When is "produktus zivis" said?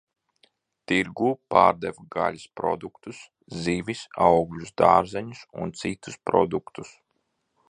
2.61-4.03